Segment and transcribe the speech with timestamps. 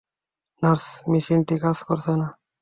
[0.63, 2.27] Nurse, মেশিনটি কাজ করছে না।